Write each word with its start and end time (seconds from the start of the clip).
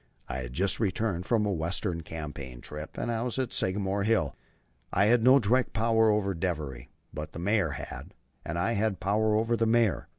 I 0.27 0.37
had 0.39 0.53
just 0.53 0.79
returned 0.79 1.27
from 1.27 1.45
a 1.45 1.51
Western 1.51 2.01
campaign 2.01 2.59
trip, 2.59 2.97
and 2.97 3.09
was 3.23 3.37
at 3.37 3.53
Sagamore 3.53 4.01
Hill. 4.01 4.35
I 4.91 5.05
had 5.05 5.21
no 5.23 5.37
direct 5.37 5.73
power 5.73 6.09
over 6.09 6.33
Devery; 6.33 6.87
but 7.13 7.33
the 7.33 7.37
Mayor 7.39 7.69
had; 7.77 8.15
and 8.43 8.57
I 8.57 8.71
had 8.71 8.99
power 8.99 9.35
over 9.35 9.55
the 9.55 9.67
Mayor. 9.67 10.07